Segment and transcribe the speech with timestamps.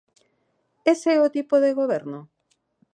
[0.93, 2.19] ¿Ese é o tipo de goberno?